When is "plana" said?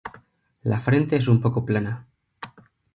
1.63-2.07